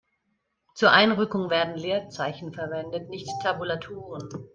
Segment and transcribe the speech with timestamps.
[0.73, 4.29] Zur Einrückung werden Leerzeichen verwendet, nicht Tabulatoren.